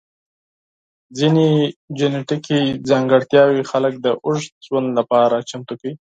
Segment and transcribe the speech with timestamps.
[1.17, 1.47] ځینې
[1.99, 2.59] جنیټیکي
[2.89, 5.93] ځانګړتیاوې خلک د اوږد ژوند لپاره چمتو کوي.